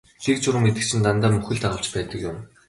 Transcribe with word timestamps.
Дэг 0.23 0.37
журам 0.45 0.63
гэдэг 0.67 0.83
чинь 0.89 1.05
дандаа 1.07 1.31
мөхөл 1.35 1.57
дагуулж 1.61 1.87
байдаг 1.93 2.19
юм. 2.29 2.37